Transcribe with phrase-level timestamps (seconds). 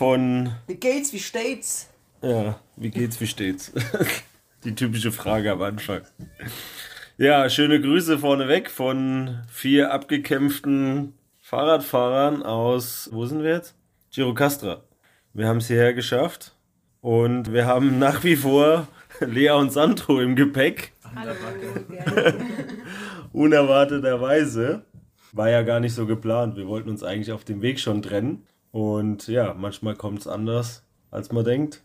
[0.00, 1.90] Von, Wie geht's, wie steht's?
[2.22, 3.70] ja, wie geht's, wie steht's?
[4.64, 6.00] Die typische Frage am Anfang.
[7.18, 13.74] Ja, schöne Grüße vorneweg von vier abgekämpften Fahrradfahrern aus, wo sind wir jetzt?
[14.10, 14.80] Girocastra.
[15.34, 16.56] Wir haben es hierher geschafft
[17.02, 18.88] und wir haben nach wie vor
[19.20, 20.92] Lea und Sandro im Gepäck.
[23.34, 24.86] Unerwarteterweise.
[25.32, 26.56] War ja gar nicht so geplant.
[26.56, 28.46] Wir wollten uns eigentlich auf dem Weg schon trennen.
[28.72, 31.82] Und ja, manchmal kommt es anders, als man denkt.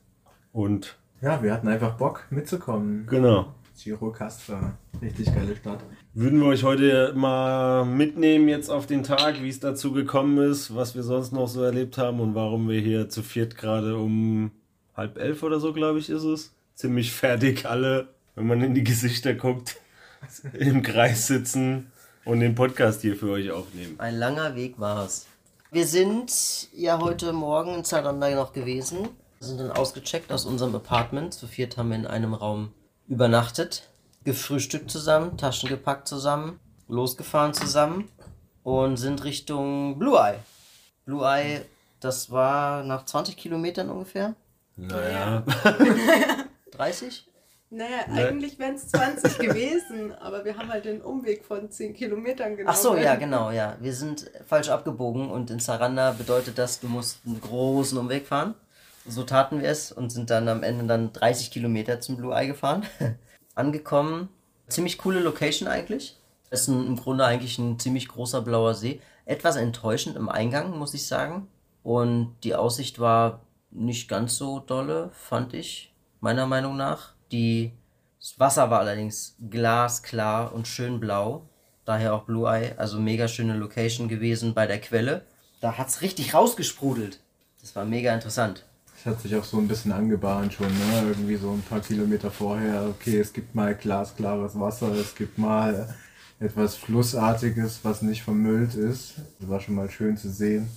[0.52, 3.08] Und Ja, wir hatten einfach Bock mitzukommen.
[3.08, 3.54] genau.
[3.78, 5.80] Giro Castra, richtig geile Stadt.
[6.14, 10.74] Würden wir euch heute mal mitnehmen jetzt auf den Tag, wie es dazu gekommen ist,
[10.74, 14.52] was wir sonst noch so erlebt haben und warum wir hier zu viert gerade um
[14.96, 16.56] halb elf oder so, glaube ich, ist es.
[16.76, 19.76] Ziemlich fertig alle, wenn man in die Gesichter guckt,
[20.54, 21.92] im Kreis sitzen
[22.24, 23.96] und den Podcast hier für euch aufnehmen.
[23.98, 25.28] Ein langer Weg war's.
[25.76, 29.10] Wir sind ja heute Morgen in Zaranda noch gewesen,
[29.42, 31.34] sind dann ausgecheckt aus unserem Apartment.
[31.34, 32.72] Zu viert haben wir in einem Raum
[33.10, 33.90] übernachtet,
[34.24, 38.08] gefrühstückt zusammen, Taschen gepackt zusammen, losgefahren zusammen
[38.64, 40.40] und sind Richtung Blue Eye.
[41.04, 41.66] Blue Eye,
[42.00, 44.34] das war nach 20 Kilometern ungefähr.
[44.78, 45.44] Naja,
[46.72, 47.28] 30?
[47.72, 52.56] Naja, eigentlich wären es 20 gewesen, aber wir haben halt den Umweg von 10 Kilometern
[52.56, 52.74] genommen.
[52.74, 53.76] Ach so, ja, genau, ja.
[53.80, 58.54] Wir sind falsch abgebogen und in Saranda bedeutet das, du musst einen großen Umweg fahren.
[59.08, 62.48] So taten wir es und sind dann am Ende dann 30 Kilometer zum Blue Eye
[62.48, 62.84] gefahren.
[63.56, 64.30] Angekommen.
[64.68, 66.20] Ziemlich coole Location eigentlich.
[66.50, 69.02] Es ist ein, im Grunde eigentlich ein ziemlich großer blauer See.
[69.26, 71.48] Etwas enttäuschend im Eingang, muss ich sagen.
[71.84, 73.42] Und die Aussicht war
[73.72, 77.15] nicht ganz so dolle, fand ich, meiner Meinung nach.
[77.32, 77.72] Die,
[78.20, 81.50] das Wasser war allerdings glasklar und schön blau.
[81.86, 85.26] Daher auch Blue Eye, also mega schöne Location gewesen bei der Quelle.
[85.62, 87.20] Da hat's richtig rausgesprudelt.
[87.62, 88.66] Das war mega interessant.
[88.96, 91.04] Das hat sich auch so ein bisschen angebahnt schon, ne?
[91.08, 92.88] Irgendwie so ein paar Kilometer vorher.
[92.90, 95.94] Okay, es gibt mal glasklares Wasser, es gibt mal
[96.40, 99.16] etwas Flussartiges, was nicht vermüllt ist.
[99.40, 100.70] Das war schon mal schön zu sehen.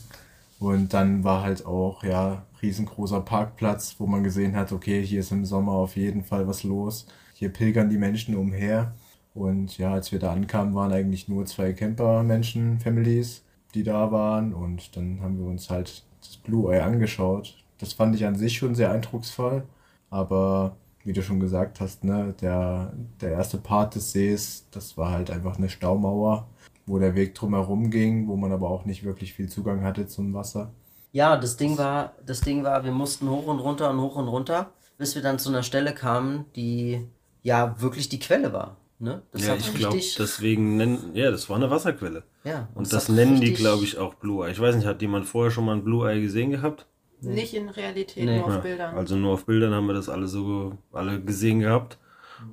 [0.59, 5.31] Und dann war halt auch, ja, riesengroßer Parkplatz, wo man gesehen hat, okay, hier ist
[5.33, 7.07] im Sommer auf jeden Fall was los.
[7.35, 8.95] Hier pilgern die Menschen umher.
[9.35, 14.53] Und ja, als wir da ankamen, waren eigentlich nur zwei Camper-Menschen, Families, die da waren.
[14.53, 17.57] Und dann haben wir uns halt das Blue Eye angeschaut.
[17.79, 19.63] Das fand ich an sich schon sehr eindrucksvoll.
[20.11, 25.13] Aber wie du schon gesagt hast, ne, der, der erste Part des Sees, das war
[25.13, 26.49] halt einfach eine Staumauer,
[26.89, 30.35] wo der Weg drumherum ging, wo man aber auch nicht wirklich viel Zugang hatte zum
[30.35, 30.73] Wasser.
[31.13, 34.29] Ja, das Ding war, das Ding war, wir mussten hoch und runter und hoch und
[34.29, 37.07] runter, bis wir dann zu einer Stelle kamen, die
[37.43, 38.77] ja wirklich die Quelle war.
[38.99, 39.23] Ne?
[39.31, 42.25] Das ja, ich glaube, richtig- deswegen nennen, ja, das war eine Wasserquelle.
[42.45, 44.51] ja, Und das das hat nennen die, glaube ich, auch Blue Eye.
[44.53, 46.87] Ich weiß nicht, hat jemand vorher schon mal ein Blue Eye gesehen gehabt?
[47.21, 48.37] Nicht in Realität, Nee.
[48.39, 48.97] nur auf Ja, Bildern.
[48.97, 51.99] Also nur auf Bildern haben wir das alle so alle gesehen gehabt.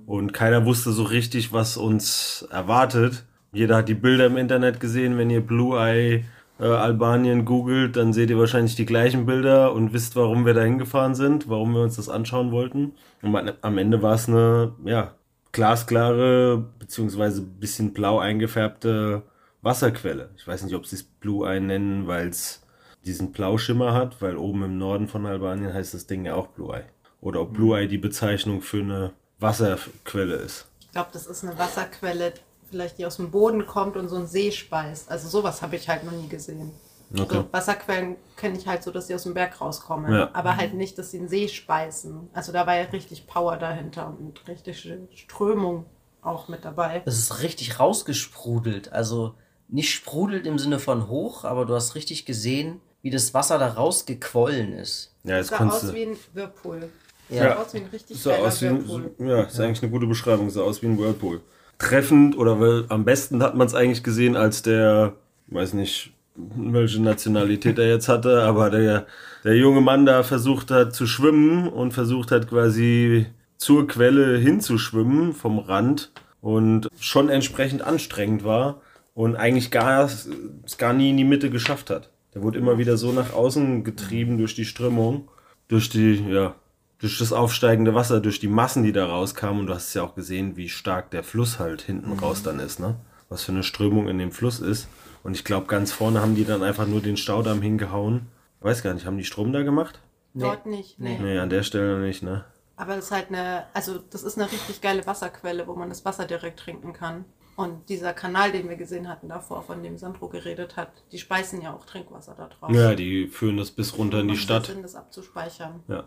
[0.07, 3.25] Und keiner wusste so richtig, was uns erwartet.
[3.55, 5.17] Jeder hat die Bilder im Internet gesehen.
[5.17, 6.25] Wenn ihr Blue Eye
[6.59, 10.61] äh, Albanien googelt, dann seht ihr wahrscheinlich die gleichen Bilder und wisst, warum wir da
[10.61, 12.93] hingefahren sind, warum wir uns das anschauen wollten.
[13.21, 15.13] Und am- Ende war es eine, ja,
[15.53, 19.23] glasklare, beziehungsweise ein bisschen blau eingefärbte
[19.61, 20.29] Wasserquelle.
[20.37, 22.61] Ich weiß nicht, ob sie es Blue Eye nennen, weil es
[23.05, 26.75] diesen Blauschimmer hat, weil oben im Norden von Albanien heißt das Ding ja auch Blue
[26.75, 26.83] Eye.
[27.21, 30.67] Oder ob Blue Eye die Bezeichnung für eine Wasserquelle ist.
[30.81, 32.33] Ich glaube, das ist eine Wasserquelle,
[32.69, 35.09] vielleicht die aus dem Boden kommt und so einen See speist.
[35.09, 36.71] Also sowas habe ich halt noch nie gesehen.
[37.13, 37.35] Okay.
[37.35, 40.11] So, Wasserquellen kenne ich halt so, dass sie aus dem Berg rauskommen.
[40.11, 40.29] Ja.
[40.33, 42.29] Aber halt nicht, dass sie einen See speisen.
[42.33, 45.85] Also da war ja richtig Power dahinter und richtig Strömung
[46.21, 47.03] auch mit dabei.
[47.05, 48.91] Es ist richtig rausgesprudelt.
[48.91, 49.35] Also
[49.67, 53.67] nicht sprudelt im Sinne von hoch, aber du hast richtig gesehen, wie das Wasser da
[53.67, 55.15] rausgequollen ist.
[55.23, 56.89] Ja, jetzt Sah aus wie ein Whirlpool.
[57.29, 57.43] Ja.
[57.43, 59.27] Sah aus wie ein richtig Sah aus wie ein, Whirlpool.
[59.27, 60.49] ja, ist eigentlich eine gute Beschreibung.
[60.49, 61.41] Sah aus wie ein Whirlpool.
[61.77, 65.13] Treffend oder am besten hat man es eigentlich gesehen, als der,
[65.47, 69.05] weiß nicht, welche Nationalität er jetzt hatte, aber der,
[69.43, 73.25] der junge Mann da versucht hat zu schwimmen und versucht hat quasi
[73.57, 76.11] zur Quelle hinzuschwimmen vom Rand
[76.41, 78.81] und schon entsprechend anstrengend war
[79.13, 82.09] und eigentlich gar, es gar nie in die Mitte geschafft hat.
[82.33, 85.29] Der wurde immer wieder so nach außen getrieben durch die Strömung
[85.67, 86.55] durch die, ja,
[86.99, 89.61] durch das aufsteigende Wasser, durch die Massen, die da rauskamen.
[89.61, 92.19] Und du hast ja auch gesehen, wie stark der Fluss halt hinten Mhm.
[92.19, 92.95] raus dann ist, ne?
[93.29, 94.87] Was für eine Strömung in dem Fluss ist.
[95.23, 98.27] Und ich glaube, ganz vorne haben die dann einfach nur den Staudamm hingehauen.
[98.61, 99.99] Weiß gar nicht, haben die Strom da gemacht?
[100.33, 100.99] Dort nicht.
[100.99, 101.17] Nee.
[101.19, 102.45] Nee, an der Stelle nicht, ne?
[102.77, 106.03] Aber das ist halt eine, also das ist eine richtig geile Wasserquelle, wo man das
[106.05, 107.25] Wasser direkt trinken kann.
[107.55, 111.61] Und dieser Kanal, den wir gesehen hatten davor, von dem Sandro geredet hat, die speisen
[111.61, 112.69] ja auch Trinkwasser da drauf.
[112.75, 114.65] Ja, die führen das bis runter in die Stadt.
[114.65, 115.81] Sinn, das abzuspeichern.
[115.87, 116.03] Ja.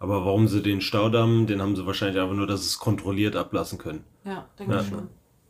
[0.00, 3.36] Aber warum sie den Staudamm, den haben sie wahrscheinlich einfach nur, dass sie es kontrolliert
[3.36, 4.04] ablassen können.
[4.24, 4.80] Ja, denke Ja.
[4.80, 5.08] ich schon.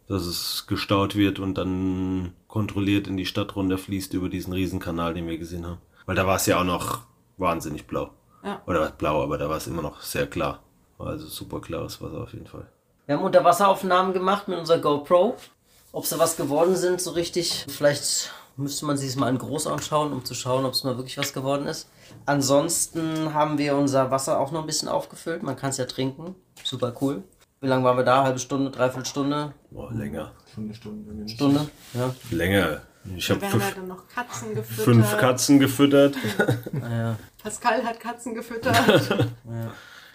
[0.08, 5.28] Dass es gestaut wird und dann kontrolliert in die Stadt runterfließt über diesen Riesenkanal, den
[5.28, 5.78] wir gesehen haben.
[6.04, 7.02] Weil da war es ja auch noch
[7.38, 8.10] wahnsinnig blau.
[8.44, 8.60] Ja.
[8.66, 10.64] Oder was blau, aber da war es immer noch sehr klar.
[10.98, 12.66] Also super klares Wasser auf jeden Fall.
[13.06, 15.36] Wir haben Unterwasseraufnahmen gemacht mit unserer GoPro.
[15.92, 17.66] Ob sie was geworden sind, so richtig.
[17.68, 20.96] Vielleicht müsste man sich es mal in groß anschauen, um zu schauen, ob es mal
[20.96, 21.88] wirklich was geworden ist.
[22.26, 25.42] Ansonsten haben wir unser Wasser auch noch ein bisschen aufgefüllt.
[25.42, 26.34] Man kann es ja trinken.
[26.64, 27.22] Super cool.
[27.60, 28.22] Wie lange waren wir da?
[28.24, 29.52] Halbe Stunde, dreiviertel Stunde?
[29.70, 30.32] Boah, länger.
[30.54, 31.08] Schon eine Stunde.
[31.10, 31.32] mindestens.
[31.36, 31.68] Stunde?
[31.94, 32.14] Ja.
[32.30, 32.80] Länger.
[33.16, 34.84] Ich Wir habe ja fünf, Katzen gefüttert.
[34.84, 36.16] fünf Katzen gefüttert.
[36.82, 37.16] ja.
[37.42, 38.76] Pascal hat Katzen gefüttert.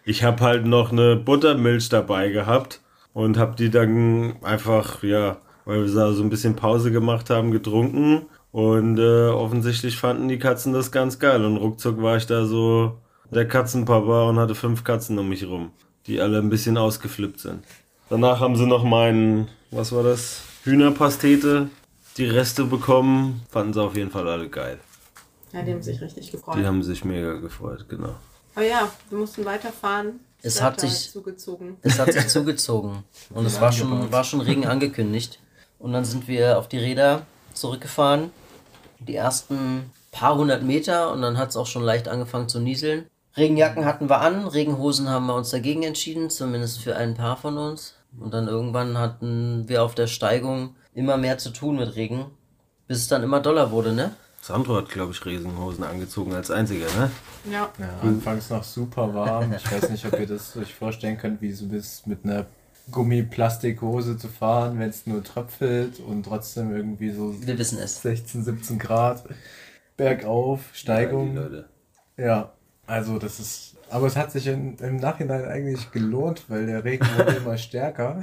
[0.07, 2.79] Ich habe halt noch eine Buttermilch dabei gehabt
[3.13, 7.51] und habe die dann einfach, ja, weil wir da so ein bisschen Pause gemacht haben,
[7.51, 8.25] getrunken.
[8.51, 11.43] Und äh, offensichtlich fanden die Katzen das ganz geil.
[11.43, 12.97] Und ruckzuck war ich da so
[13.31, 15.71] der Katzenpapa und hatte fünf Katzen um mich rum,
[16.07, 17.63] die alle ein bisschen ausgeflippt sind.
[18.09, 20.41] Danach haben sie noch meinen, was war das?
[20.63, 21.69] Hühnerpastete,
[22.17, 23.41] die Reste bekommen.
[23.49, 24.79] Fanden sie auf jeden Fall alle geil.
[25.51, 26.55] ja, die haben sich richtig gefreut.
[26.57, 28.15] Die haben sich mega gefreut, genau.
[28.55, 30.19] Aber ja, wir mussten weiterfahren.
[30.41, 31.77] Es hat sich- zugezogen.
[31.81, 33.03] Es hat sich zugezogen.
[33.31, 35.39] Und es war schon, war schon Regen angekündigt.
[35.85, 38.31] Und dann sind wir auf die Räder zurückgefahren.
[38.97, 43.05] Die ersten paar hundert Meter und dann hat es auch schon leicht angefangen zu nieseln.
[43.37, 47.59] Regenjacken hatten wir an, Regenhosen haben wir uns dagegen entschieden, zumindest für ein paar von
[47.59, 47.93] uns.
[48.19, 52.25] Und dann irgendwann hatten wir auf der Steigung immer mehr zu tun mit Regen,
[52.87, 54.15] bis es dann immer doller wurde, ne?
[54.41, 57.11] Sandro hat, glaube ich, Regenhosen angezogen als einziger, ne?
[57.51, 57.69] Ja.
[57.77, 59.53] Ja, anfangs noch super warm.
[59.53, 62.47] Ich weiß nicht, ob ihr das euch vorstellen könnt, wie so ist mit einer
[62.91, 68.01] Gummiplastikhose zu fahren, wenn es nur tröpfelt und trotzdem irgendwie so Wir wissen es.
[68.01, 69.23] 16, 17 Grad
[69.97, 71.35] bergauf, Steigung.
[71.35, 71.69] Leute.
[72.17, 72.53] Ja,
[72.87, 73.75] also das ist.
[73.89, 78.21] Aber es hat sich in, im Nachhinein eigentlich gelohnt, weil der Regen wurde immer stärker.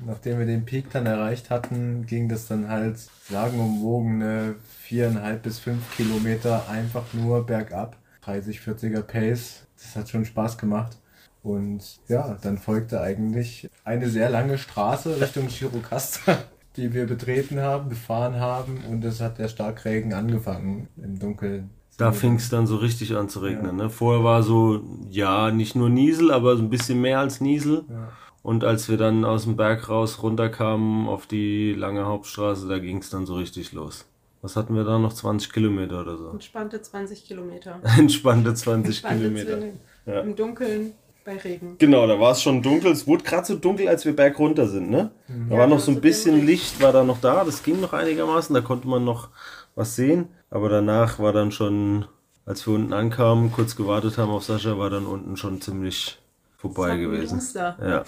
[0.00, 2.98] Nachdem wir den Peak dann erreicht hatten, ging das dann halt
[3.28, 7.96] sagenumwogene viereinhalb bis fünf Kilometer einfach nur bergab.
[8.22, 9.66] 30, 40er Pace.
[9.76, 10.96] Das hat schon Spaß gemacht.
[11.44, 16.38] Und ja, dann folgte eigentlich eine sehr lange Straße Richtung Chirocasta,
[16.76, 18.82] die wir betreten haben, befahren haben.
[18.90, 21.68] Und es hat der Starkregen angefangen im Dunkeln.
[21.98, 23.76] Da fing es dann so richtig an zu regnen.
[23.76, 23.90] Ne?
[23.90, 24.80] Vorher war so,
[25.10, 27.84] ja, nicht nur Niesel, aber so ein bisschen mehr als Niesel.
[27.90, 28.08] Ja.
[28.42, 32.98] Und als wir dann aus dem Berg raus runterkamen auf die lange Hauptstraße, da ging
[32.98, 34.06] es dann so richtig los.
[34.40, 35.12] Was hatten wir da noch?
[35.12, 36.30] 20 Kilometer oder so.
[36.30, 37.80] Entspannte 20 Kilometer.
[37.98, 39.58] Entspannte 20 Entspannte Kilometer.
[40.06, 40.20] Ja.
[40.20, 40.92] Im Dunkeln
[41.24, 41.76] bei Regen.
[41.78, 42.92] Genau, da war es schon dunkel.
[42.92, 45.10] Es wurde gerade so dunkel, als wir bergunter sind, ne?
[45.48, 46.60] Da Ja, war noch so ein bisschen dämmerig.
[46.60, 47.44] Licht, war da noch da.
[47.44, 48.54] Das ging noch einigermaßen.
[48.54, 49.30] Da konnte man noch
[49.74, 50.28] was sehen.
[50.50, 52.04] Aber danach war dann schon,
[52.44, 56.18] als wir unten ankamen, kurz gewartet haben auf Sascha, war dann unten schon ziemlich
[56.56, 57.40] vorbei gewesen.
[57.56, 58.04] Ja,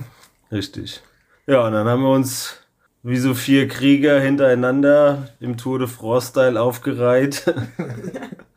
[0.52, 1.02] richtig.
[1.46, 2.56] Ja, und dann haben wir uns
[3.02, 7.44] wie so vier Krieger hintereinander im Tour de France-Style aufgereiht.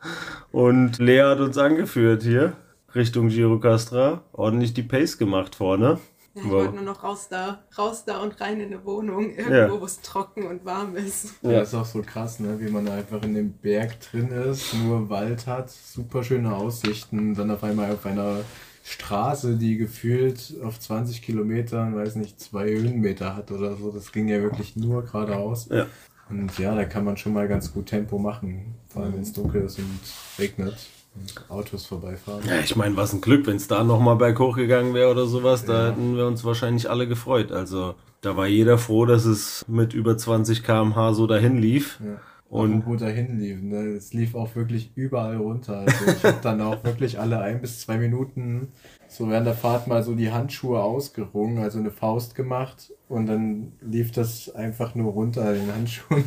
[0.52, 2.54] und Lea hat uns angeführt hier
[2.94, 4.22] Richtung Girocastra.
[4.32, 5.98] Ordentlich die Pace gemacht vorne.
[6.34, 6.52] Ja, ich Wow.
[6.52, 9.80] wollte nur noch raus da, raus da und rein in eine Wohnung, irgendwo, Ja.
[9.80, 11.34] wo es trocken und warm ist.
[11.42, 11.52] Ja.
[11.60, 12.58] Das ist auch so krass, ne?
[12.58, 17.50] wie man einfach in dem Berg drin ist, nur Wald hat, super schöne Aussichten, dann
[17.50, 18.40] auf einmal auf einer
[18.82, 23.90] Straße, die gefühlt auf 20 Kilometern, weiß nicht, zwei Höhenmeter hat oder so.
[23.92, 25.68] Das ging ja wirklich nur geradeaus.
[25.70, 25.86] Ja.
[26.30, 29.32] Und ja, da kann man schon mal ganz gut Tempo machen, vor allem wenn es
[29.34, 30.00] dunkel ist und
[30.38, 30.76] regnet
[31.48, 32.42] Autos vorbeifahren.
[32.46, 35.64] Ja, ich meine, was ein Glück, wenn es da nochmal berghoch gegangen wäre oder sowas,
[35.64, 37.52] da hätten wir uns wahrscheinlich alle gefreut.
[37.52, 42.00] Also da war jeder froh, dass es mit über 20 km/h so dahin lief.
[42.04, 42.20] Ja.
[42.48, 43.62] Und- wo dahin lief.
[43.62, 43.94] Ne?
[43.94, 45.78] Es lief auch wirklich überall runter.
[45.86, 48.68] Also ich habe dann auch wirklich alle ein bis zwei Minuten
[49.08, 53.72] so während der Fahrt mal so die Handschuhe ausgerungen, also eine Faust gemacht und dann
[53.82, 56.24] lief das einfach nur runter in den Handschuhen.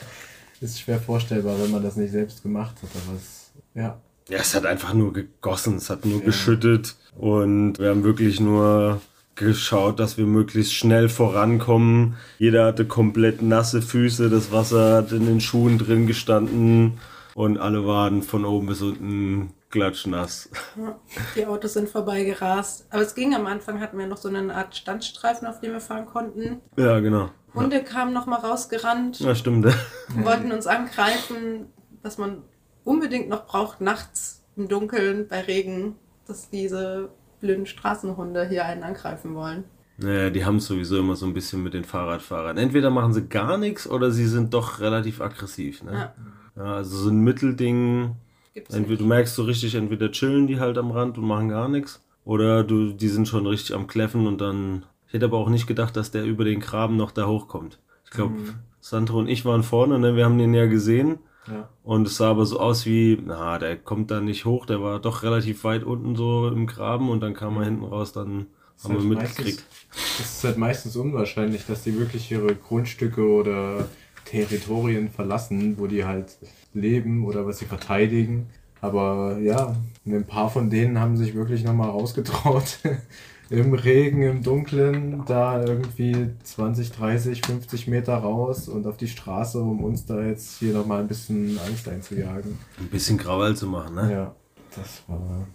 [0.60, 4.00] Ist schwer vorstellbar, wenn man das nicht selbst gemacht hat, aber es, ja.
[4.28, 9.00] Ja, es hat einfach nur gegossen, es hat nur geschüttet und wir haben wirklich nur
[9.34, 12.14] geschaut, dass wir möglichst schnell vorankommen.
[12.38, 16.98] Jeder hatte komplett nasse Füße, das Wasser hat in den Schuhen drin gestanden.
[17.34, 20.50] und alle waren von oben bis unten klatschnass.
[20.76, 20.98] Ja,
[21.34, 22.86] die Autos sind vorbeigerast.
[22.90, 25.80] Aber es ging am Anfang, hatten wir noch so eine Art Standstreifen, auf dem wir
[25.80, 26.60] fahren konnten.
[26.76, 27.30] Ja, genau.
[27.54, 29.66] Hunde kamen noch mal rausgerannt, Ja, stimmt.
[30.14, 31.66] wollten uns angreifen,
[32.02, 32.42] was man
[32.84, 35.96] unbedingt noch braucht, nachts im Dunkeln bei Regen,
[36.26, 37.10] dass diese
[37.40, 39.64] blöden Straßenhunde hier einen angreifen wollen.
[39.98, 42.56] Naja, die haben es sowieso immer so ein bisschen mit den Fahrradfahrern.
[42.56, 45.82] Entweder machen sie gar nichts oder sie sind doch relativ aggressiv.
[45.82, 45.92] Ne?
[45.92, 46.14] Ja.
[46.56, 48.16] Ja, also so ein Mittelding.
[48.54, 49.08] Gibt's Entweder du nicht.
[49.08, 52.02] merkst so richtig, entweder chillen die halt am Rand und machen gar nichts.
[52.24, 54.84] Oder du, die sind schon richtig am Kläffen und dann.
[55.06, 57.78] Ich hätte aber auch nicht gedacht, dass der über den Graben noch da hochkommt.
[58.04, 58.34] Ich glaube,
[58.80, 60.16] Sandro und ich waren vorne, ne?
[60.16, 61.18] Wir haben den ja gesehen.
[61.48, 61.68] Ja.
[61.82, 65.00] Und es sah aber so aus wie, na, der kommt da nicht hoch, der war
[65.00, 68.46] doch relativ weit unten so im Graben und dann kam er hinten raus, dann
[68.76, 69.64] Das haben wir mitgekriegt.
[69.90, 73.88] Das ist halt meistens unwahrscheinlich, dass die wirklich ihre Grundstücke oder
[74.24, 76.36] Territorien verlassen, wo die halt
[76.74, 78.48] leben oder was sie verteidigen.
[78.80, 82.78] Aber ja, ein paar von denen haben sich wirklich nochmal rausgetraut.
[83.52, 89.60] Im Regen, im Dunkeln, da irgendwie 20, 30, 50 Meter raus und auf die Straße,
[89.60, 92.58] um uns da jetzt hier nochmal ein bisschen Angst einzujagen.
[92.78, 94.12] Ein bisschen Krawall zu machen, ne?
[94.12, 94.34] Ja,
[94.74, 95.46] das war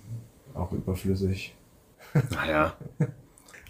[0.53, 1.55] auch überflüssig.
[2.31, 2.75] Naja,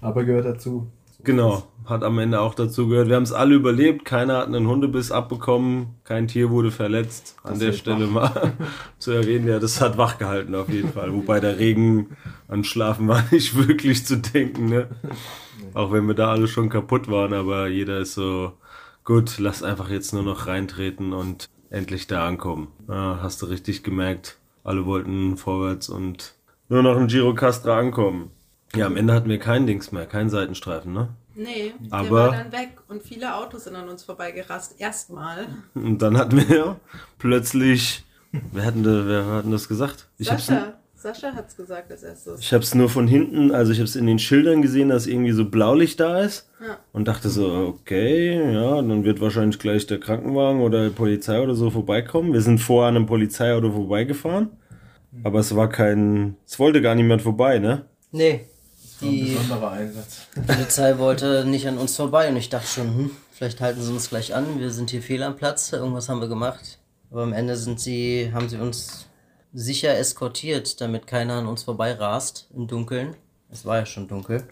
[0.01, 0.91] Aber gehört dazu.
[1.24, 1.63] Genau.
[1.86, 3.07] Hat am Ende auch dazu gehört.
[3.07, 4.03] Wir haben es alle überlebt.
[4.03, 5.95] Keiner hat einen Hundebiss abbekommen.
[6.03, 7.38] Kein Tier wurde verletzt.
[7.43, 8.53] An Das der Stelle mal
[9.00, 9.47] zu erwähnen.
[9.47, 11.13] Ja, das hat wach gehalten auf jeden Fall.
[11.13, 12.17] Wobei der Regen
[12.50, 14.89] an Schlafen war nicht wirklich zu denken, ne?
[15.74, 17.33] Auch wenn wir da alle schon kaputt waren.
[17.33, 18.53] Aber jeder ist so,
[19.05, 22.67] gut, lass einfach jetzt nur noch reintreten und endlich da ankommen.
[22.89, 24.38] Ja, hast du richtig gemerkt.
[24.65, 26.36] Alle wollten vorwärts und
[26.67, 28.31] nur noch im Giro Castra ankommen.
[28.75, 31.09] Ja, am Ende hatten wir kein Dings mehr, keinen Seitenstreifen, ne?
[31.36, 34.79] Nee, der Aber- war dann weg und viele Autos sind an uns vorbeigerast.
[34.79, 35.45] Erstmal.
[35.75, 36.77] Und dann hatten wir
[37.19, 38.03] plötzlich,
[38.51, 40.07] wer hatten, da, wer hatten das gesagt?
[40.17, 42.39] Ich hab's, Sascha, Sascha hat's gesagt als erstes.
[42.41, 45.45] ich hab's nur von hinten, also ich hab's in den Schildern gesehen, dass irgendwie so
[45.45, 46.50] Blaulicht da ist.
[46.59, 46.77] Ja.
[46.91, 51.53] Und dachte so, okay, ja, dann wird wahrscheinlich gleich der Krankenwagen oder die Polizei oder
[51.53, 52.33] so vorbeikommen.
[52.33, 54.50] Wir sind vor einem Polizeiauto vorbeigefahren.
[55.24, 57.86] Aber es war kein, es wollte gar niemand vorbei, ne?
[58.12, 58.45] Nee,
[59.01, 60.27] die besonderer Einsatz.
[60.46, 64.10] Polizei wollte nicht an uns vorbei und ich dachte schon, hm, vielleicht halten sie uns
[64.10, 66.80] gleich an, wir sind hier fehl am Platz, irgendwas haben wir gemacht.
[67.12, 69.06] Aber am Ende sind sie, haben sie uns
[69.54, 73.16] sicher eskortiert, damit keiner an uns vorbei rast im Dunkeln.
[73.50, 74.44] Es war ja schon dunkel.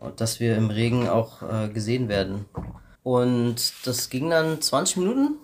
[0.00, 2.46] Und dass wir im Regen auch äh, gesehen werden.
[3.02, 5.36] Und das ging dann 20 Minuten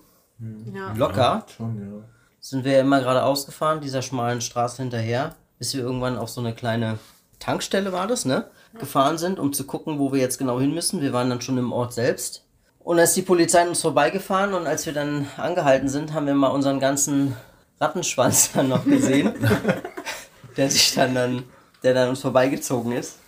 [0.73, 0.93] Ja.
[0.95, 1.45] locker.
[1.57, 2.05] Schon, ja.
[2.41, 6.55] sind wir immer geradeaus gefahren, dieser schmalen Straße hinterher, bis wir irgendwann auf so eine
[6.55, 6.99] kleine
[7.39, 8.47] Tankstelle war das, ne?
[8.79, 11.01] Gefahren sind, um zu gucken, wo wir jetzt genau hin müssen.
[11.01, 12.45] Wir waren dann schon im Ort selbst.
[12.79, 16.35] Und als die Polizei an uns vorbeigefahren und als wir dann angehalten sind, haben wir
[16.35, 17.37] mal unseren ganzen
[17.81, 19.35] Rattenschwanz dann noch gesehen,
[20.57, 21.43] der sich dann, dann,
[21.83, 23.19] der dann uns vorbeigezogen ist.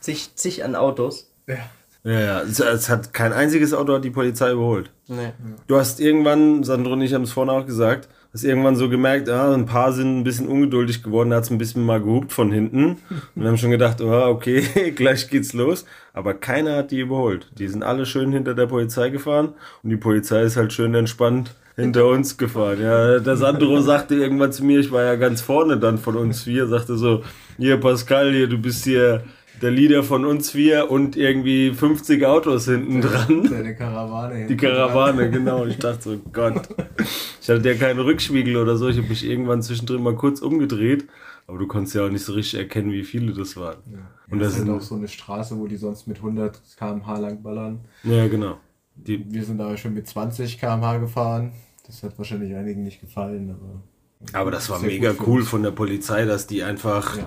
[0.00, 1.30] Zig, zig an Autos.
[1.46, 1.58] Ja.
[2.06, 4.90] Ja, ja, es, es hat kein einziges Auto hat die Polizei überholt.
[5.06, 5.32] Nee.
[5.66, 9.28] Du hast irgendwann, Sandro und ich haben es vorhin auch gesagt, hast irgendwann so gemerkt,
[9.28, 12.32] ah, ein paar sind ein bisschen ungeduldig geworden, da hat es ein bisschen mal gehupt
[12.32, 12.84] von hinten.
[12.84, 12.98] Und
[13.34, 15.86] wir haben schon gedacht, oh, okay, gleich geht's los.
[16.12, 17.48] Aber keiner hat die überholt.
[17.58, 21.54] Die sind alle schön hinter der Polizei gefahren und die Polizei ist halt schön entspannt
[21.76, 22.80] hinter uns gefahren.
[22.80, 26.42] Ja, der Sandro sagte irgendwann zu mir, ich war ja ganz vorne dann von uns
[26.42, 27.22] vier, sagte so,
[27.56, 29.24] hier Pascal, hier, du bist hier
[29.62, 33.44] der Leader von uns vier und irgendwie 50 Autos hinten dran.
[33.50, 34.34] Deine Karawane.
[34.34, 34.72] Die hinten dran.
[34.74, 35.64] Karawane, genau.
[35.66, 36.68] Ich dachte so, Gott.
[37.40, 38.88] Ich hatte ja keinen Rückspiegel oder so.
[38.88, 41.06] Ich habe mich irgendwann zwischendrin mal kurz umgedreht.
[41.46, 43.76] Aber du konntest ja auch nicht so richtig erkennen, wie viele das waren.
[44.30, 46.58] Und das das ist halt sind, auch so eine Straße, wo die sonst mit 100
[46.78, 47.80] km/h lang ballern.
[48.02, 48.56] ja, genau.
[48.96, 51.52] Die, Wir sind aber schon mit 20 km/h gefahren.
[51.86, 54.38] Das hat wahrscheinlich einigen nicht gefallen, aber.
[54.40, 57.26] aber das war mega cool von der Polizei, dass die einfach, Ja.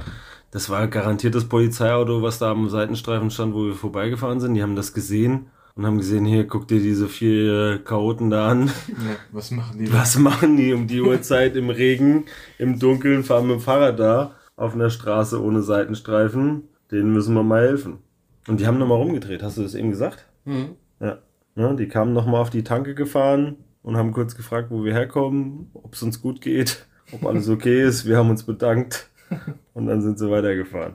[0.51, 4.53] Das war garantiert das Polizeiauto, was da am Seitenstreifen stand, wo wir vorbeigefahren sind.
[4.53, 8.67] Die haben das gesehen und haben gesehen, hier, guck dir diese vier Chaoten da an.
[8.87, 9.93] Ja, was machen die?
[9.93, 12.25] Was machen die um die Uhrzeit im Regen,
[12.57, 16.63] im Dunkeln, fahren mit dem Fahrrad da auf einer Straße ohne Seitenstreifen?
[16.91, 17.99] Denen müssen wir mal helfen.
[18.47, 20.25] Und die haben nochmal rumgedreht, hast du das eben gesagt?
[20.45, 20.69] Mhm.
[20.99, 21.19] Ja.
[21.55, 25.69] ja die kamen nochmal auf die Tanke gefahren und haben kurz gefragt, wo wir herkommen,
[25.73, 28.05] ob es uns gut geht, ob alles okay ist.
[28.05, 29.09] Wir haben uns bedankt
[29.73, 30.93] und dann sind sie weitergefahren.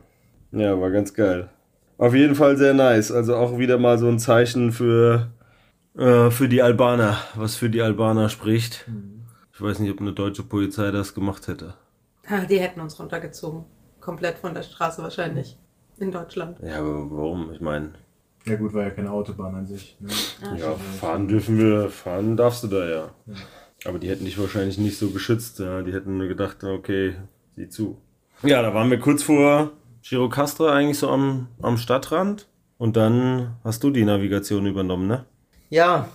[0.53, 1.49] Ja, war ganz geil.
[1.99, 3.13] Auf jeden Fall sehr nice.
[3.13, 5.31] Also auch wieder mal so ein Zeichen für,
[5.97, 8.87] äh, für die Albaner, was für die Albaner spricht.
[9.55, 11.75] Ich weiß nicht, ob eine deutsche Polizei das gemacht hätte.
[12.27, 13.65] Ah, Die hätten uns runtergezogen.
[14.01, 15.57] Komplett von der Straße wahrscheinlich.
[15.99, 16.59] In Deutschland.
[16.63, 17.53] Ja, aber warum?
[17.53, 17.93] Ich meine,
[18.47, 19.97] Ja, gut, war ja keine Autobahn an sich.
[20.01, 20.09] Ne?
[20.59, 23.11] ja, fahren dürfen wir, fahren darfst du da ja.
[23.85, 25.61] Aber die hätten dich wahrscheinlich nicht so geschützt.
[25.61, 25.83] Ja.
[25.83, 27.15] Die hätten nur gedacht, okay,
[27.55, 28.02] sieh zu.
[28.43, 29.71] Ja, da waren wir kurz vor
[30.03, 32.49] Girocastra eigentlich so am, am Stadtrand.
[32.79, 35.25] Und dann hast du die Navigation übernommen, ne?
[35.71, 36.09] Ja,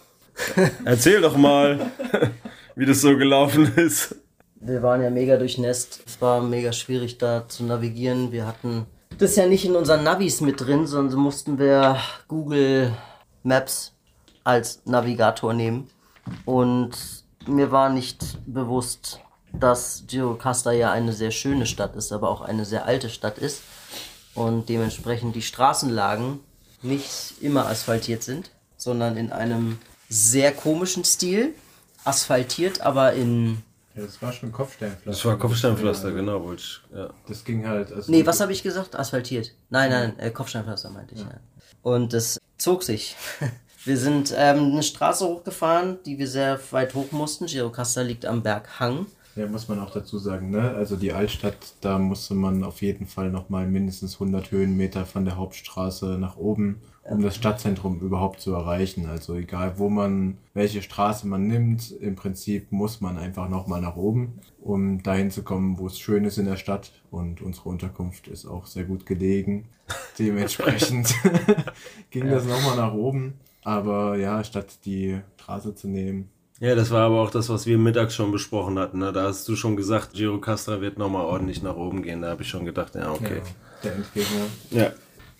[0.86, 1.92] Erzähl doch mal,
[2.76, 4.16] wie das so gelaufen ist.
[4.56, 6.04] wir waren ja mega durchnässt.
[6.06, 8.32] Es war mega schwierig da zu navigieren.
[8.32, 8.86] Wir hatten
[9.18, 12.94] das ja nicht in unseren Navis mit drin, sondern so mussten wir Google
[13.44, 13.96] Maps
[14.44, 15.90] als Navigator nehmen.
[16.46, 16.92] Und
[17.48, 19.20] mir war nicht bewusst,
[19.54, 23.62] dass Girocasta ja eine sehr schöne Stadt ist, aber auch eine sehr alte Stadt ist.
[24.34, 26.40] Und dementsprechend die Straßenlagen
[26.82, 31.54] nicht immer asphaltiert sind, sondern in einem sehr komischen Stil.
[32.04, 33.64] Asphaltiert, aber in.
[33.96, 35.10] Ja, das war schon Kopfsteinpflaster.
[35.10, 36.82] Das war Kopfsteinpflaster, genau, wollte ich.
[36.96, 37.10] Ja.
[37.28, 37.92] Das ging halt.
[37.92, 38.96] Also Nee, was habe ich gesagt?
[38.96, 39.54] Asphaltiert.
[39.70, 41.22] Nein, nein, äh, Kopfsteinpflaster meinte ich.
[41.22, 41.28] Ja.
[41.82, 43.18] Und das zog sich.
[43.84, 47.46] Wir sind ähm, eine Straße hochgefahren, die wir sehr weit hoch mussten.
[47.46, 49.06] Girocasta liegt am Berghang.
[49.38, 50.74] Ja, muss man auch dazu sagen, ne?
[50.74, 55.38] Also die Altstadt, da musste man auf jeden Fall nochmal mindestens 100 Höhenmeter von der
[55.38, 59.06] Hauptstraße nach oben, um das Stadtzentrum überhaupt zu erreichen.
[59.06, 63.96] Also egal, wo man, welche Straße man nimmt, im Prinzip muss man einfach nochmal nach
[63.96, 66.92] oben, um dahin zu kommen, wo es schön ist in der Stadt.
[67.12, 69.66] Und unsere Unterkunft ist auch sehr gut gelegen.
[70.18, 71.14] Dementsprechend
[72.10, 73.36] ging das nochmal nach oben.
[73.64, 76.30] Aber ja, statt die Straße zu nehmen,
[76.60, 79.00] ja, das war aber auch das, was wir mittags schon besprochen hatten.
[79.00, 79.12] Ne?
[79.14, 82.22] Da hast du schon gesagt, Girocastra wird nochmal ordentlich nach oben gehen.
[82.22, 83.42] Da habe ich schon gedacht, ja, okay.
[83.44, 84.46] ja, der Endgegner.
[84.72, 84.92] Ja.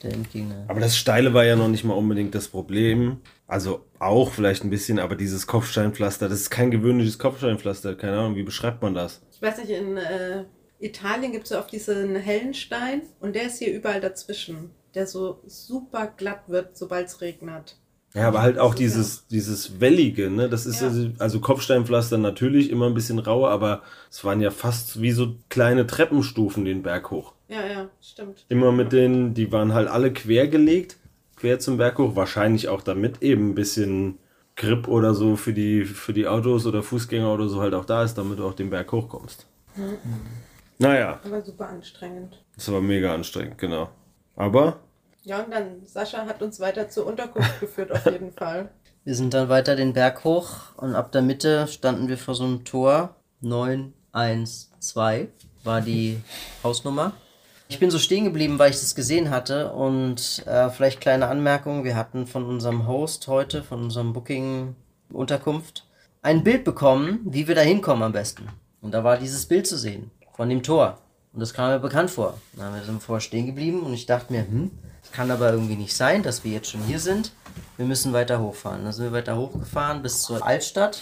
[0.04, 0.66] Der Endgegner.
[0.68, 3.22] Aber das Steile war ja noch nicht mal unbedingt das Problem.
[3.48, 7.96] Also auch vielleicht ein bisschen, aber dieses Kopfsteinpflaster, das ist kein gewöhnliches Kopfsteinpflaster.
[7.96, 9.22] Keine Ahnung, wie beschreibt man das?
[9.32, 10.44] Ich weiß nicht, in äh,
[10.80, 15.08] Italien gibt es ja oft diesen hellen Stein und der ist hier überall dazwischen, der
[15.08, 17.78] so super glatt wird, sobald es regnet.
[18.18, 20.50] Ja, aber halt auch dieses, dieses Wellige, ne?
[20.50, 20.92] Das ist Ja.
[21.20, 25.86] also, Kopfsteinpflaster natürlich immer ein bisschen rau, aber es waren ja fast wie so kleine
[25.86, 27.34] Treppenstufen den Berg hoch.
[27.48, 28.46] Ja, ja, stimmt.
[28.50, 30.98] Immer mit denen, die waren halt alle quer gelegt,
[31.36, 34.18] quer zum Berg hoch, wahrscheinlich auch damit eben ein bisschen
[34.56, 38.04] Grip oder so für die, für die Autos oder Fußgänger oder so halt auch da
[38.04, 39.46] ist, damit du auch den Berg hochkommst.
[40.80, 42.44] Naja, Aber super anstrengend.
[42.56, 43.90] das war mega anstrengend, genau.
[44.36, 44.80] Aber
[45.28, 48.70] Ja, und dann Sascha hat uns weiter zur Unterkunft geführt, auf jeden Fall.
[49.04, 52.46] Wir sind dann weiter den Berg hoch und ab der Mitte standen wir vor so
[52.46, 53.14] einem Tor.
[53.42, 55.28] 912
[55.66, 56.22] war die
[56.64, 57.12] Hausnummer.
[57.68, 61.84] Ich bin so stehen geblieben, weil ich das gesehen hatte und äh, vielleicht kleine Anmerkung,
[61.84, 65.86] wir hatten von unserem Host heute, von unserem Booking-Unterkunft,
[66.22, 68.48] ein Bild bekommen, wie wir da hinkommen am besten.
[68.80, 71.00] Und da war dieses Bild zu sehen, von dem Tor.
[71.38, 72.36] Und das kam mir bekannt vor.
[72.56, 74.72] Da sind wir vorher stehen geblieben und ich dachte mir, hm,
[75.04, 77.32] das kann aber irgendwie nicht sein, dass wir jetzt schon hier sind.
[77.78, 78.84] Wir müssen weiter hochfahren.
[78.84, 81.00] Dann sind wir weiter hochgefahren bis zur Altstadt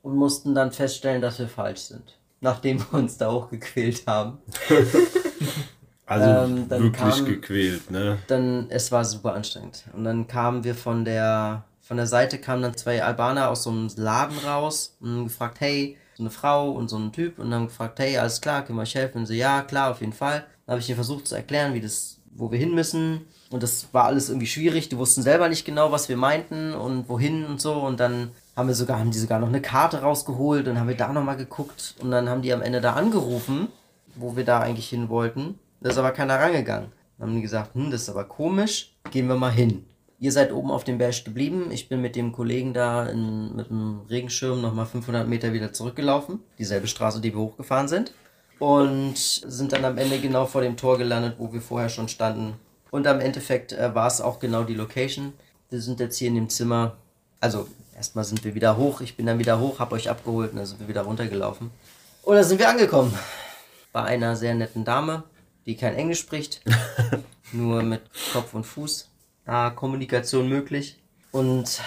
[0.00, 2.16] und mussten dann feststellen, dass wir falsch sind.
[2.40, 4.38] Nachdem wir uns da hochgequält haben.
[6.06, 8.16] also Ähm, wirklich kam- gequält, ne?
[8.26, 9.84] Dann, es war super anstrengend.
[9.92, 13.70] Und dann kamen wir von der, von der Seite kamen dann zwei Albaner aus so
[13.70, 17.52] einem Laden raus und haben gefragt, hey, so eine Frau und so ein Typ und
[17.52, 19.18] haben gefragt, hey, alles klar, können wir euch helfen?
[19.18, 20.44] Und so, ja, klar, auf jeden Fall.
[20.66, 23.22] Dann habe ich ihnen versucht zu erklären, wie das, wo wir hin müssen.
[23.50, 24.88] Und das war alles irgendwie schwierig.
[24.88, 27.74] Die wussten selber nicht genau, was wir meinten und wohin und so.
[27.74, 30.96] Und dann haben wir sogar, haben die sogar noch eine Karte rausgeholt und haben wir
[30.96, 31.94] da nochmal geguckt.
[32.00, 33.68] Und dann haben die am Ende da angerufen,
[34.14, 35.58] wo wir da eigentlich hin wollten.
[35.80, 36.92] Da ist aber keiner rangegangen.
[37.18, 39.84] Dann haben die gesagt, hm, das ist aber komisch, gehen wir mal hin.
[40.24, 41.70] Ihr seid oben auf dem Berg geblieben.
[41.70, 46.40] Ich bin mit dem Kollegen da in, mit dem Regenschirm nochmal 500 Meter wieder zurückgelaufen.
[46.58, 48.14] Dieselbe Straße, die wir hochgefahren sind.
[48.58, 52.54] Und sind dann am Ende genau vor dem Tor gelandet, wo wir vorher schon standen.
[52.90, 55.34] Und am Endeffekt äh, war es auch genau die Location.
[55.68, 56.96] Wir sind jetzt hier in dem Zimmer.
[57.40, 59.02] Also, erstmal sind wir wieder hoch.
[59.02, 61.70] Ich bin dann wieder hoch, hab euch abgeholt und dann sind wir wieder runtergelaufen.
[62.22, 63.14] Und dann sind wir angekommen.
[63.92, 65.24] Bei einer sehr netten Dame,
[65.66, 66.62] die kein Englisch spricht.
[67.52, 68.00] nur mit
[68.32, 69.10] Kopf und Fuß.
[69.44, 71.02] Da Kommunikation möglich.
[71.32, 71.80] Und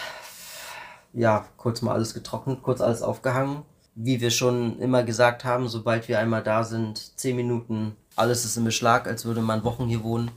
[1.14, 3.64] ja, kurz mal alles getrocknet, kurz alles aufgehangen.
[3.96, 8.58] Wie wir schon immer gesagt haben, sobald wir einmal da sind, 10 Minuten, alles ist
[8.58, 10.30] im Beschlag, als würde man Wochen hier wohnen.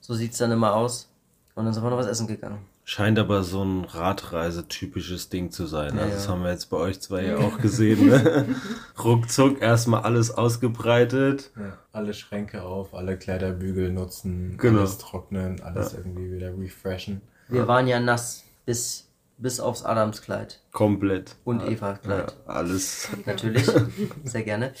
[0.00, 1.08] So sieht's dann immer aus.
[1.54, 2.58] Und dann sind wir noch was essen gegangen.
[2.86, 5.96] Scheint aber so ein Radreise-typisches Ding zu sein.
[5.96, 6.30] Ja, Also das ja.
[6.32, 8.08] haben wir jetzt bei euch zwei ja auch gesehen.
[8.08, 8.46] Ne?
[9.02, 11.50] Ruckzuck erstmal alles ausgebreitet.
[11.56, 14.80] Ja, alle Schränke auf, alle Kleiderbügel nutzen, Genau.
[14.80, 17.22] alles trocknen, alles irgendwie wieder refreshen.
[17.48, 20.60] Wir waren ja nass bis, bis aufs Adamskleid.
[20.72, 21.36] Komplett.
[21.44, 22.34] Und Ja, Eva-Kleid.
[22.46, 23.08] alles.
[23.24, 23.66] Natürlich,
[24.24, 24.72] sehr gerne.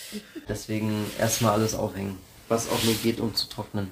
[0.48, 3.88] Deswegen erstmal alles aufhängen, was auch nur geht, um zu trocknen.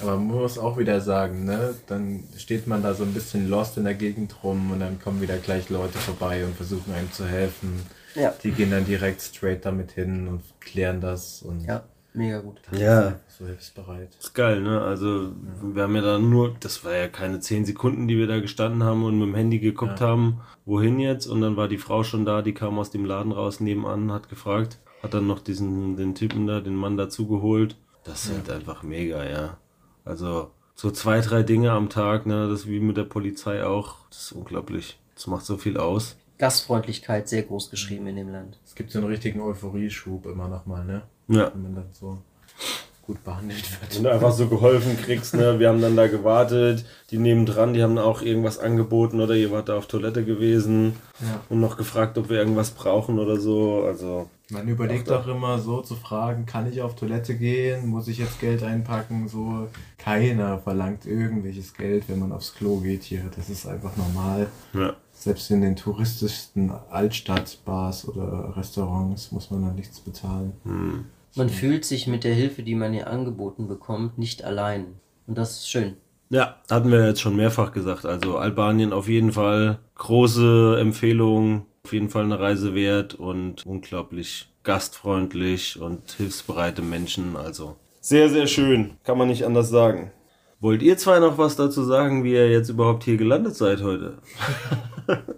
[0.00, 3.78] Aber man muss auch wieder sagen, ne, dann steht man da so ein bisschen lost
[3.78, 7.26] in der Gegend rum und dann kommen wieder gleich Leute vorbei und versuchen einem zu
[7.26, 7.80] helfen.
[8.14, 8.34] Ja.
[8.42, 12.60] Die gehen dann direkt straight damit hin und klären das und Ja, mega gut.
[12.72, 13.20] Ja.
[13.28, 14.14] so hilfsbereit.
[14.18, 14.80] Ist geil, ne?
[14.82, 15.32] Also,
[15.62, 18.84] wir haben ja dann nur, das war ja keine zehn Sekunden, die wir da gestanden
[18.84, 21.26] haben und mit dem Handy geguckt haben, wohin jetzt.
[21.26, 24.28] Und dann war die Frau schon da, die kam aus dem Laden raus nebenan, hat
[24.28, 27.76] gefragt, hat dann noch diesen, den Typen da, den Mann dazu geholt.
[28.04, 29.58] Das ist halt einfach mega, ja.
[30.06, 32.48] Also, so zwei, drei Dinge am Tag, ne?
[32.48, 33.96] Das wie mit der Polizei auch.
[34.08, 34.98] Das ist unglaublich.
[35.14, 36.16] Das macht so viel aus.
[36.38, 38.58] Gastfreundlichkeit sehr groß geschrieben in dem Land.
[38.64, 41.02] Es gibt so einen richtigen Euphorieschub immer nochmal, ne?
[41.28, 41.50] Ja.
[41.54, 42.18] Wenn man dann so
[43.06, 43.96] gut behandelt wird.
[43.96, 45.58] Wenn du einfach so geholfen kriegst, ne?
[45.58, 49.68] Wir haben dann da gewartet, die nebendran, die haben auch irgendwas angeboten oder ihr wart
[49.68, 51.40] da auf Toilette gewesen Ja.
[51.48, 53.82] und noch gefragt, ob wir irgendwas brauchen oder so.
[53.84, 57.88] Also, Man überlegt Doch, auch immer so zu fragen, kann ich auf Toilette gehen?
[57.88, 59.26] Muss ich jetzt Geld einpacken?
[59.26, 63.22] So, keiner verlangt irgendwelches Geld, wenn man aufs Klo geht hier.
[63.34, 64.46] Das ist einfach normal.
[64.74, 64.94] ja.
[65.12, 70.52] Selbst in den touristischsten Altstadtbars oder Restaurants muss man dann nichts bezahlen.
[71.34, 74.84] Man fühlt sich mit der Hilfe, die man hier angeboten bekommt, nicht allein.
[75.26, 75.94] Und das ist schön.
[76.28, 78.04] Ja, hatten wir jetzt schon mehrfach gesagt.
[78.04, 84.48] Also Albanien auf jeden Fall große Empfehlung, auf jeden Fall eine Reise wert und unglaublich
[84.64, 87.36] gastfreundlich und hilfsbereite Menschen.
[87.36, 90.10] Also sehr, sehr schön, kann man nicht anders sagen.
[90.58, 94.18] Wollt ihr zwei noch was dazu sagen, wie ihr jetzt überhaupt hier gelandet seid heute?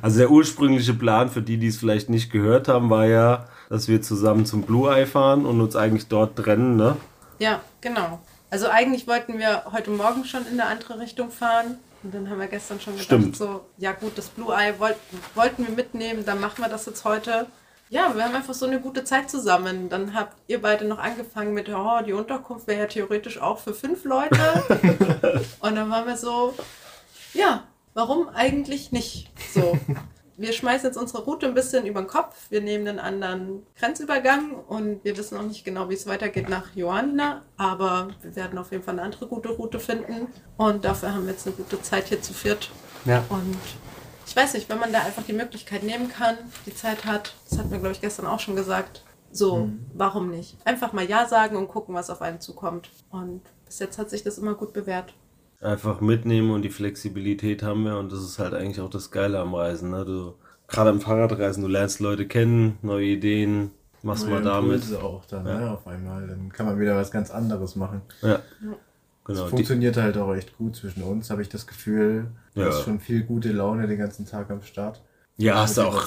[0.00, 3.86] also der ursprüngliche Plan für die, die es vielleicht nicht gehört haben, war ja, dass
[3.86, 6.96] wir zusammen zum Blue Eye fahren und uns eigentlich dort trennen, ne?
[7.38, 8.20] Ja, genau.
[8.48, 11.76] Also eigentlich wollten wir heute Morgen schon in eine andere Richtung fahren.
[12.06, 13.36] Und dann haben wir gestern schon gedacht, Stimmt.
[13.36, 17.04] so, ja gut, das Blue Eye wollten, wollten wir mitnehmen, dann machen wir das jetzt
[17.04, 17.48] heute.
[17.90, 19.88] Ja, wir haben einfach so eine gute Zeit zusammen.
[19.88, 23.74] Dann habt ihr beide noch angefangen mit, oh, die Unterkunft wäre ja theoretisch auch für
[23.74, 24.38] fünf Leute.
[25.58, 26.54] Und dann waren wir so,
[27.34, 29.28] ja, warum eigentlich nicht?
[29.52, 29.76] So,
[30.36, 32.50] wir schmeißen jetzt unsere Route ein bisschen über den Kopf.
[32.50, 36.74] Wir nehmen einen anderen Grenzübergang und wir wissen noch nicht genau, wie es weitergeht nach
[36.74, 40.28] Johanna, aber wir werden auf jeden Fall eine andere gute Route finden.
[40.56, 42.70] Und dafür haben wir jetzt eine gute Zeit hier zu viert.
[43.04, 43.24] Ja.
[43.28, 43.56] Und
[44.26, 47.58] ich weiß nicht, wenn man da einfach die Möglichkeit nehmen kann, die Zeit hat, das
[47.58, 50.56] hat mir, glaube ich, gestern auch schon gesagt, so, warum nicht?
[50.64, 52.90] Einfach mal Ja sagen und gucken, was auf einen zukommt.
[53.10, 55.14] Und bis jetzt hat sich das immer gut bewährt.
[55.60, 59.38] Einfach mitnehmen und die Flexibilität haben wir und das ist halt eigentlich auch das Geile
[59.40, 59.90] am Reisen.
[59.90, 60.04] Ne?
[60.04, 60.34] Du,
[60.68, 63.70] gerade am Fahrradreisen, du lernst Leute kennen, neue Ideen,
[64.02, 64.82] machst mal Neue damit.
[64.82, 66.26] Impulse auch dann, ne, auf einmal.
[66.26, 68.02] Dann kann man wieder was ganz anderes machen.
[68.22, 68.38] Ja.
[68.38, 68.42] Das
[69.24, 69.44] Genau.
[69.44, 72.28] Die, funktioniert halt auch echt gut zwischen uns, habe ich das Gefühl.
[72.54, 72.68] Du Ja.
[72.68, 75.02] hast schon viel gute Laune den ganzen Tag am Start.
[75.36, 76.04] ja, hast du auch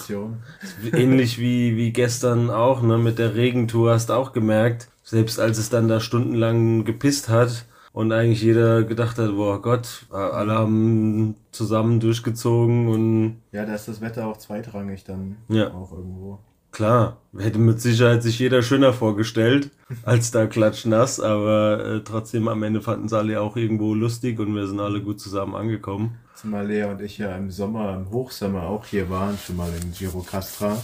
[0.94, 5.58] ähnlich wie, wie gestern auch, ne, mit der Regentour hast du auch gemerkt, selbst als
[5.58, 7.66] es dann da stundenlang gepisst hat
[8.00, 13.90] und eigentlich jeder gedacht hat, boah Gott, alle haben zusammen durchgezogen und Ja, da ist
[13.90, 15.72] das Wetter auch zweitrangig dann Ja.
[15.74, 16.40] auch irgendwo.
[16.72, 19.72] Klar, hätte mit Sicherheit sich jeder schöner vorgestellt,
[20.04, 24.56] als da klatschnass, aber äh, trotzdem am Ende fanden es alle auch irgendwo lustig und
[24.56, 26.16] wir sind alle gut zusammen angekommen.
[26.36, 29.92] Zumal Lea und ich ja im Sommer, im Hochsommer auch hier waren, schon mal in
[29.92, 30.78] Giro Castra.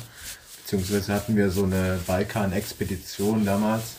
[0.64, 3.96] Beziehungsweise hatten wir so eine Balkan-Expedition damals,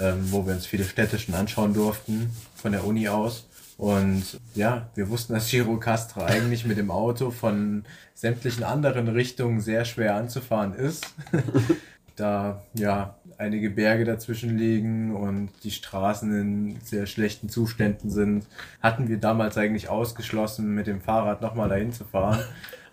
[0.00, 3.46] ähm, wo wir uns viele Städte schon anschauen durften, von der Uni aus.
[3.76, 7.84] Und ja, wir wussten, dass Giro Castra eigentlich mit dem Auto von
[8.14, 11.06] sämtlichen anderen Richtungen sehr schwer anzufahren ist.
[12.16, 18.46] da ja einige Berge dazwischen liegen und die Straßen in sehr schlechten Zuständen sind,
[18.82, 22.40] hatten wir damals eigentlich ausgeschlossen, mit dem Fahrrad nochmal dahin zu fahren.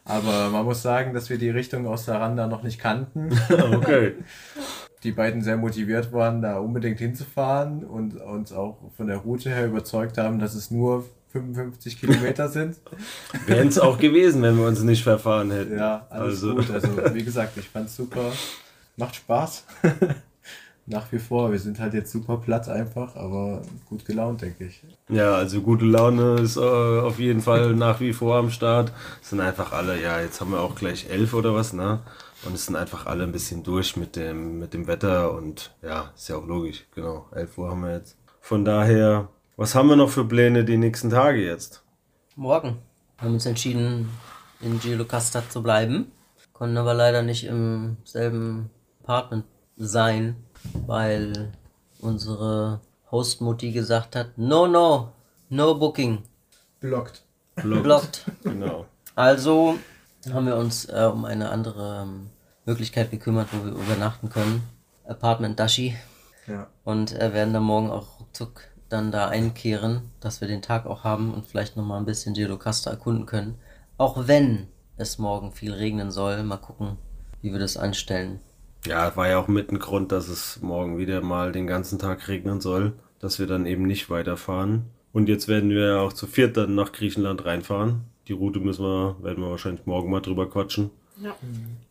[0.04, 3.30] Aber man muss sagen, dass wir die Richtung aus Saranda noch nicht kannten.
[3.50, 4.14] Okay.
[5.04, 9.68] Die beiden sehr motiviert waren, da unbedingt hinzufahren und uns auch von der Route her
[9.68, 12.78] überzeugt haben, dass es nur 55 Kilometer sind.
[13.46, 15.78] Wären es auch gewesen, wenn wir uns nicht verfahren hätten.
[15.78, 16.72] Ja, alles Also- gut.
[16.72, 18.32] Also, wie gesagt, ich fand's super.
[18.98, 19.66] Macht Spaß.
[20.88, 21.52] Nach wie vor.
[21.52, 24.84] Wir sind halt jetzt super platt einfach, aber gut gelaunt, denke ich.
[25.10, 28.92] Ja, also gute Laune ist äh, auf jeden Fall nach wie vor am Start.
[29.22, 32.02] Es sind einfach alle, ja, jetzt haben wir auch gleich elf oder was, ne?
[32.46, 36.12] Und es sind einfach alle ein bisschen durch mit dem, mit dem Wetter und ja,
[36.16, 37.26] ist ja auch logisch, genau.
[37.32, 38.18] 11 Uhr haben wir jetzt.
[38.40, 41.82] Von daher, was haben wir noch für Pläne die nächsten Tage jetzt?
[42.36, 42.78] Morgen
[43.18, 44.10] haben uns entschieden,
[44.62, 46.12] in Giolocasta zu bleiben.
[46.54, 48.70] Konnten aber leider nicht im selben
[49.04, 49.46] Apartment
[49.78, 50.36] sein,
[50.86, 51.52] weil
[52.00, 52.80] unsere
[53.12, 55.14] Hostmutti gesagt hat, no, no,
[55.50, 56.24] no booking,
[56.80, 57.24] Blockt.
[57.56, 58.26] blocked.
[58.44, 58.86] Genau.
[59.16, 59.76] Also
[60.32, 62.30] haben wir uns äh, um eine andere ähm,
[62.66, 64.64] Möglichkeit gekümmert, wo wir übernachten können.
[65.08, 65.96] Apartment Dashi.
[66.48, 66.68] Ja.
[66.84, 71.04] Und äh, werden dann morgen auch ruckzuck dann da einkehren, dass wir den Tag auch
[71.04, 73.56] haben und vielleicht nochmal ein bisschen Giolocasta erkunden können.
[73.98, 76.44] Auch wenn es morgen viel regnen soll.
[76.44, 76.98] Mal gucken,
[77.42, 78.40] wie wir das anstellen.
[78.86, 82.28] Ja, war ja auch mit ein Grund, dass es morgen wieder mal den ganzen Tag
[82.28, 84.86] regnen soll, dass wir dann eben nicht weiterfahren.
[85.12, 88.06] Und jetzt werden wir ja auch zu viert dann nach Griechenland reinfahren.
[88.28, 90.92] Die Route müssen wir, werden wir wahrscheinlich morgen mal drüber quatschen.
[91.22, 91.36] Ja.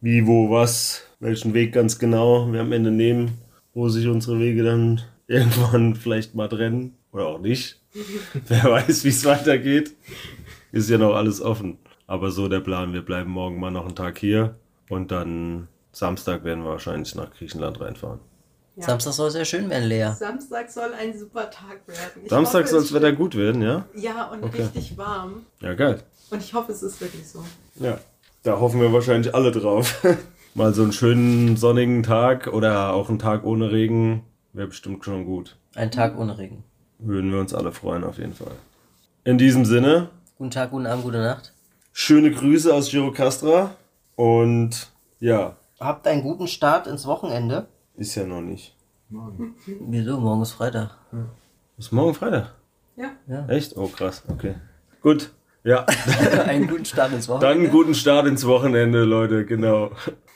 [0.00, 3.38] Wie, wo, was, welchen Weg ganz genau wir am Ende nehmen,
[3.72, 7.80] wo sich unsere Wege dann irgendwann vielleicht mal trennen oder auch nicht.
[8.48, 9.92] Wer weiß, wie es weitergeht.
[10.72, 11.78] Ist ja noch alles offen.
[12.06, 14.56] Aber so der Plan, wir bleiben morgen mal noch einen Tag hier
[14.90, 18.20] und dann Samstag werden wir wahrscheinlich nach Griechenland reinfahren.
[18.76, 18.86] Ja.
[18.86, 20.10] Samstag soll sehr schön werden, Lea.
[20.18, 22.24] Samstag soll ein super Tag werden.
[22.24, 23.86] Ich Samstag soll es das Wetter gut werden, ja?
[23.94, 24.62] Ja, und Okay.
[24.62, 25.46] richtig warm.
[25.60, 26.02] Ja, geil.
[26.30, 27.44] Und ich hoffe, es ist wirklich so.
[27.76, 27.98] Ja,
[28.44, 30.04] da hoffen wir wahrscheinlich alle drauf.
[30.54, 35.24] Mal so einen schönen sonnigen Tag oder auch einen Tag ohne Regen wäre bestimmt schon
[35.24, 35.56] gut.
[35.74, 36.62] Ein Tag ohne Regen.
[37.00, 38.52] Würden wir uns alle freuen auf jeden Fall.
[39.24, 41.52] In diesem Sinne, Guten Tag, guten Abend, gute Nacht.
[41.92, 43.74] schöne Grüße aus Girocastra
[44.14, 47.66] und ja, Habt einen guten Start ins Wochenende.
[47.96, 48.76] ist ja noch nicht.
[49.10, 49.56] Morgen.
[49.66, 50.18] Wieso?
[50.20, 50.96] Morgen ist Freitag.
[51.76, 52.54] Ist morgen Freitag?
[52.96, 53.46] Ja.
[53.48, 53.76] Echt?
[53.76, 54.54] Oh krass, okay.
[55.02, 55.32] Gut,
[55.64, 55.84] ja.
[56.46, 57.62] einen guten Start ins Wochenende.
[57.62, 59.90] Dann guten Start ins Wochenende, Leute, genau.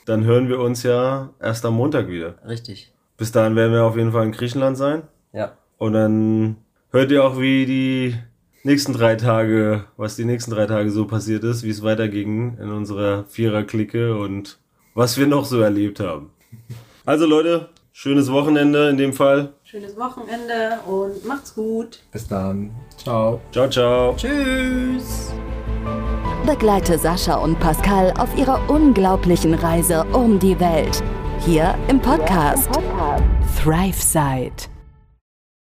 [0.05, 2.35] Dann hören wir uns ja erst am Montag wieder.
[2.47, 2.91] Richtig.
[3.17, 5.03] Bis dahin werden wir auf jeden Fall in Griechenland sein.
[5.33, 5.53] Ja.
[5.77, 6.57] Und dann
[6.91, 8.15] hört ihr auch, wie die
[8.63, 12.69] nächsten drei Tage, was die nächsten drei Tage so passiert ist, wie es weiterging in
[12.71, 14.57] unserer Vierer-Clique und
[14.95, 16.31] was wir noch so erlebt haben.
[17.05, 19.53] Also Leute, schönes Wochenende in dem Fall.
[19.63, 21.99] Schönes Wochenende und macht's gut.
[22.11, 22.71] Bis dann.
[23.03, 23.39] Ciao.
[23.51, 24.13] Ciao, ciao.
[24.15, 25.33] Tschüss.
[26.45, 31.03] Begleite Sascha und Pascal auf ihrer unglaublichen Reise um die Welt.
[31.45, 32.69] Hier im Podcast
[33.61, 34.78] ThriveSide.